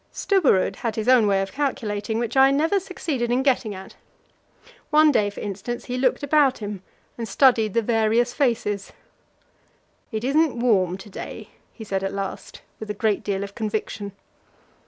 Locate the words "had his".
0.77-1.07